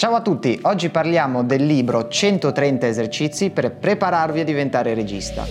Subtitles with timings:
[0.00, 5.44] Ciao a tutti, oggi parliamo del libro 130 esercizi per prepararvi a diventare regista.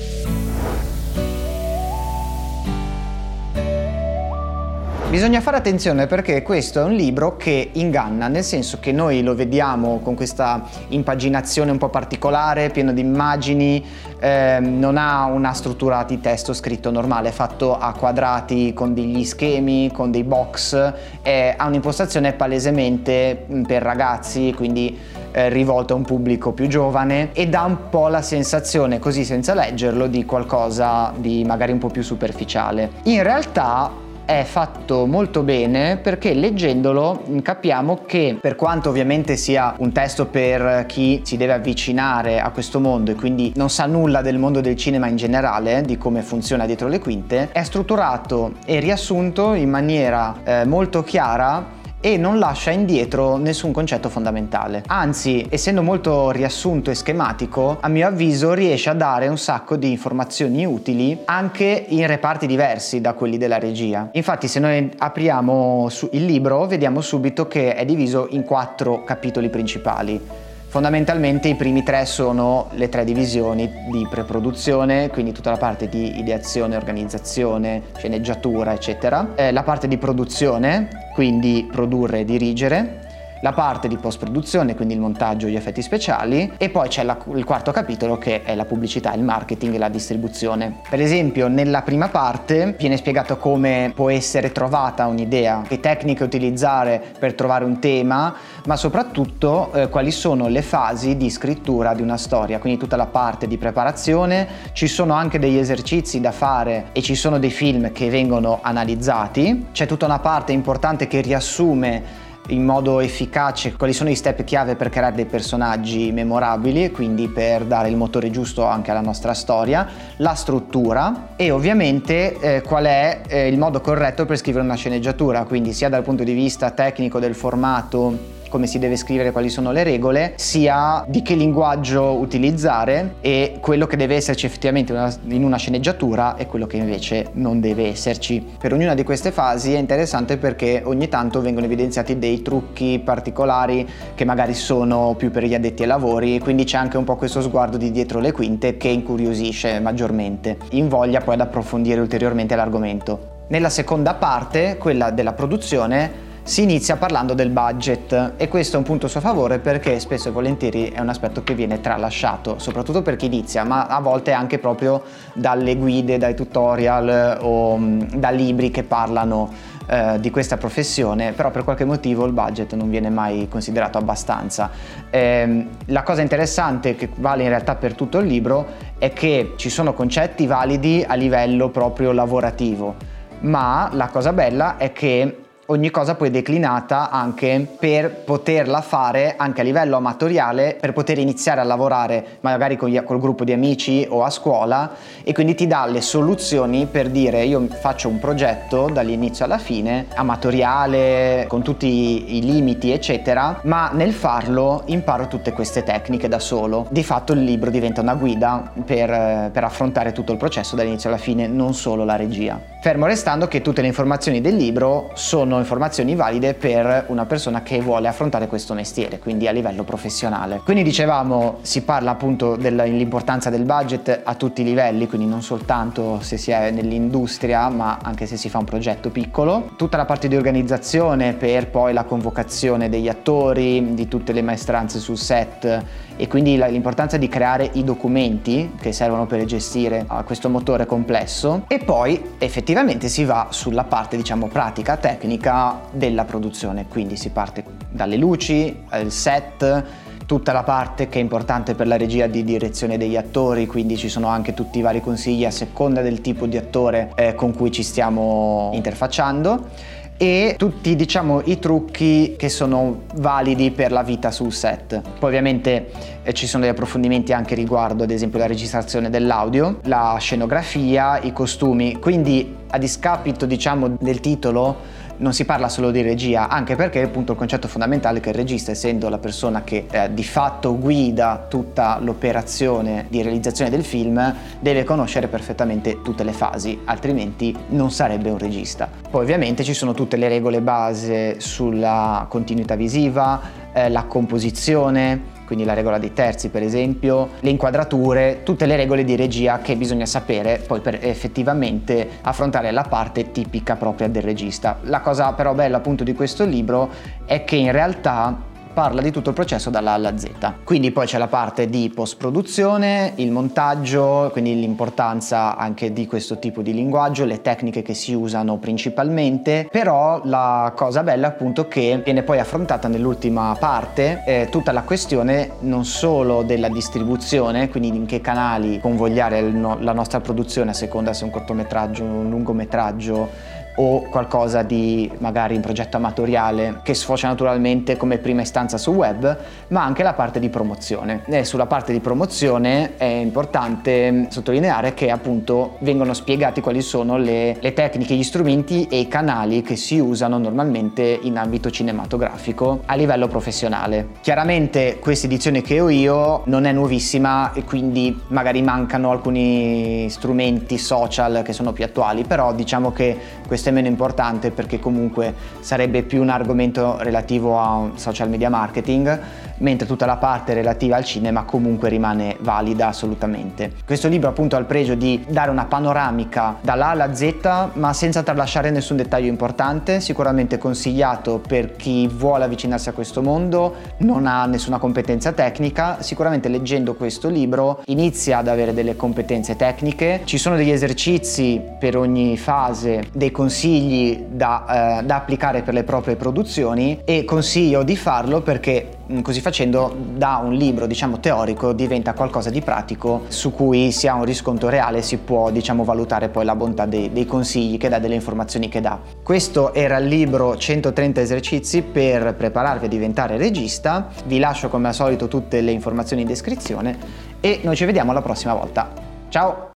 [5.10, 9.34] Bisogna fare attenzione perché questo è un libro che inganna, nel senso che noi lo
[9.34, 13.84] vediamo con questa impaginazione un po' particolare, pieno di immagini,
[14.20, 19.26] eh, non ha una struttura di testo scritto normale, è fatto a quadrati con degli
[19.26, 24.96] schemi, con dei box, ha un'impostazione palesemente mm, per ragazzi, quindi
[25.32, 29.56] eh, rivolto a un pubblico più giovane e dà un po' la sensazione, così senza
[29.56, 32.92] leggerlo, di qualcosa di magari un po' più superficiale.
[33.06, 39.92] In realtà è fatto molto bene perché leggendolo capiamo che per quanto ovviamente sia un
[39.92, 44.38] testo per chi si deve avvicinare a questo mondo e quindi non sa nulla del
[44.38, 49.54] mondo del cinema in generale, di come funziona dietro le quinte, è strutturato e riassunto
[49.54, 54.84] in maniera eh, molto chiara e non lascia indietro nessun concetto fondamentale.
[54.88, 59.92] Anzi, essendo molto riassunto e schematico, a mio avviso riesce a dare un sacco di
[59.92, 64.10] informazioni utili anche in reparti diversi da quelli della regia.
[64.14, 70.48] Infatti, se noi apriamo il libro, vediamo subito che è diviso in quattro capitoli principali
[70.70, 76.20] Fondamentalmente i primi tre sono le tre divisioni di preproduzione, quindi tutta la parte di
[76.20, 79.30] ideazione, organizzazione, sceneggiatura, eccetera.
[79.34, 83.09] Eh, la parte di produzione, quindi produrre e dirigere
[83.42, 87.18] la parte di post-produzione, quindi il montaggio e gli effetti speciali, e poi c'è la,
[87.36, 90.82] il quarto capitolo che è la pubblicità, il marketing e la distribuzione.
[90.90, 97.02] Per esempio, nella prima parte viene spiegato come può essere trovata un'idea, che tecniche utilizzare
[97.18, 98.34] per trovare un tema,
[98.66, 103.08] ma soprattutto eh, quali sono le fasi di scrittura di una storia, quindi tutta la
[103.08, 107.92] parte di preparazione, ci sono anche degli esercizi da fare e ci sono dei film
[107.92, 114.10] che vengono analizzati, c'è tutta una parte importante che riassume in modo efficace quali sono
[114.10, 118.66] i step chiave per creare dei personaggi memorabili e quindi per dare il motore giusto
[118.66, 124.26] anche alla nostra storia, la struttura e ovviamente eh, qual è eh, il modo corretto
[124.26, 128.80] per scrivere una sceneggiatura, quindi sia dal punto di vista tecnico del formato come si
[128.80, 134.16] deve scrivere, quali sono le regole, sia di che linguaggio utilizzare e quello che deve
[134.16, 134.94] esserci effettivamente
[135.28, 138.46] in una sceneggiatura e quello che invece non deve esserci.
[138.58, 143.88] Per ognuna di queste fasi è interessante perché ogni tanto vengono evidenziati dei trucchi particolari
[144.16, 147.42] che magari sono più per gli addetti ai lavori, quindi c'è anche un po' questo
[147.42, 153.38] sguardo di dietro le quinte che incuriosisce maggiormente, invoglia poi ad approfondire ulteriormente l'argomento.
[153.50, 158.34] Nella seconda parte, quella della produzione, si inizia parlando del budget.
[158.38, 161.44] E questo è un punto a suo favore perché spesso e volentieri è un aspetto
[161.44, 166.34] che viene tralasciato, soprattutto per chi inizia, ma a volte anche proprio dalle guide, dai
[166.34, 169.54] tutorial o mm, da libri che parlano
[169.86, 174.72] eh, di questa professione, però per qualche motivo il budget non viene mai considerato abbastanza.
[175.12, 178.66] Eh, la cosa interessante che vale in realtà per tutto il libro
[178.98, 182.96] è che ci sono concetti validi a livello proprio lavorativo,
[183.42, 189.62] ma la cosa bella è che ogni cosa poi declinata anche per poterla fare anche
[189.62, 194.06] a livello amatoriale, per poter iniziare a lavorare magari con gli, col gruppo di amici
[194.10, 194.92] o a scuola
[195.24, 200.08] e quindi ti dà le soluzioni per dire io faccio un progetto dall'inizio alla fine,
[200.16, 206.88] amatoriale, con tutti i limiti eccetera, ma nel farlo imparo tutte queste tecniche da solo.
[206.90, 211.20] Di fatto il libro diventa una guida per, per affrontare tutto il processo dall'inizio alla
[211.20, 212.60] fine, non solo la regia.
[212.82, 217.80] Fermo restando che tutte le informazioni del libro sono informazioni valide per una persona che
[217.82, 220.62] vuole affrontare questo mestiere, quindi a livello professionale.
[220.64, 226.20] Quindi dicevamo, si parla appunto dell'importanza del budget a tutti i livelli, quindi non soltanto
[226.22, 229.70] se si è nell'industria, ma anche se si fa un progetto piccolo.
[229.76, 235.00] Tutta la parte di organizzazione per poi la convocazione degli attori, di tutte le maestranze
[235.00, 235.84] sul set
[236.16, 241.80] e quindi l'importanza di creare i documenti che servono per gestire questo motore complesso e
[241.80, 245.49] poi effettivamente si va sulla parte diciamo pratica, tecnica
[245.92, 249.84] della produzione, quindi si parte dalle luci, il set,
[250.26, 254.10] tutta la parte che è importante per la regia di direzione degli attori, quindi ci
[254.10, 257.72] sono anche tutti i vari consigli a seconda del tipo di attore eh, con cui
[257.72, 264.52] ci stiamo interfacciando e tutti diciamo i trucchi che sono validi per la vita sul
[264.52, 265.02] set.
[265.18, 265.92] Poi ovviamente
[266.22, 271.32] eh, ci sono degli approfondimenti anche riguardo ad esempio la registrazione dell'audio, la scenografia, i
[271.32, 277.02] costumi, quindi a discapito diciamo del titolo non si parla solo di regia, anche perché
[277.02, 280.78] appunto il concetto fondamentale è che il regista, essendo la persona che eh, di fatto
[280.78, 287.92] guida tutta l'operazione di realizzazione del film, deve conoscere perfettamente tutte le fasi, altrimenti non
[287.92, 288.90] sarebbe un regista.
[289.10, 293.42] Poi ovviamente ci sono tutte le regole base sulla continuità visiva,
[293.74, 299.04] eh, la composizione, quindi la regola dei terzi per esempio, le inquadrature, tutte le regole
[299.04, 304.78] di regia che bisogna sapere poi per effettivamente affrontare la parte tipica propria del regista.
[304.84, 306.92] La cosa però bella appunto di questo libro
[307.26, 310.30] è che in realtà parla di tutto il processo dalla A alla Z.
[310.64, 316.62] Quindi poi c'è la parte di post-produzione, il montaggio, quindi l'importanza anche di questo tipo
[316.62, 322.02] di linguaggio, le tecniche che si usano principalmente, però la cosa bella è appunto che
[322.04, 328.06] viene poi affrontata nell'ultima parte eh, tutta la questione non solo della distribuzione, quindi in
[328.06, 334.02] che canali convogliare la nostra produzione a seconda se è un cortometraggio, un lungometraggio, o
[334.10, 339.38] qualcosa di magari in progetto amatoriale che sfocia naturalmente come prima istanza sul web,
[339.70, 341.24] ma anche la parte di promozione.
[341.28, 347.58] E sulla parte di promozione è importante sottolineare che appunto vengono spiegati quali sono le,
[347.60, 352.96] le tecniche, gli strumenti e i canali che si usano normalmente in ambito cinematografico a
[352.96, 354.08] livello professionale.
[354.22, 360.78] Chiaramente questa edizione che ho io non è nuovissima e quindi magari mancano alcuni strumenti
[360.78, 363.18] social che sono più attuali, però diciamo che
[363.48, 369.20] questa è meno importante perché comunque sarebbe più un argomento relativo a social media marketing,
[369.60, 373.72] mentre tutta la parte relativa al cinema comunque rimane valida assolutamente.
[373.86, 378.24] Questo libro appunto ha il pregio di dare una panoramica dall'A alla Z, ma senza
[378.24, 384.46] tralasciare nessun dettaglio importante, sicuramente consigliato per chi vuole avvicinarsi a questo mondo, non ha
[384.46, 390.56] nessuna competenza tecnica, sicuramente leggendo questo libro inizia ad avere delle competenze tecniche, ci sono
[390.56, 397.02] degli esercizi per ogni fase, dei consigli da, eh, da, applicare per le proprie produzioni
[397.04, 402.62] e consiglio di farlo perché così facendo da un libro diciamo teorico diventa qualcosa di
[402.62, 406.56] pratico su cui si ha un riscontro reale e si può diciamo valutare poi la
[406.56, 409.00] bontà dei, dei consigli che dà, delle informazioni che dà.
[409.24, 414.94] Questo era il libro 130 esercizi per prepararvi a diventare regista, vi lascio come al
[414.94, 416.98] solito tutte le informazioni in descrizione
[417.40, 418.92] e noi ci vediamo la prossima volta.
[419.30, 419.70] Ciao!